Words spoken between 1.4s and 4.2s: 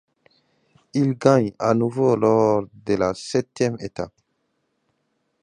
à nouveau lors de la septième étape.